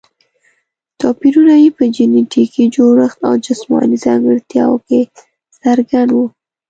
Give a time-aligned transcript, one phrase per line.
[0.99, 4.99] توپیرونه یې په جینټیکي جوړښت او جسماني ځانګړتیاوو کې
[5.61, 6.25] څرګند وو.